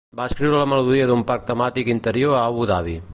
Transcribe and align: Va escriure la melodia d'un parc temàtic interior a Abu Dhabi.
Va 0.19 0.25
escriure 0.29 0.61
la 0.61 0.69
melodia 0.71 1.05
d'un 1.11 1.21
parc 1.33 1.45
temàtic 1.51 1.95
interior 1.97 2.35
a 2.39 2.43
Abu 2.51 2.69
Dhabi. 2.73 3.01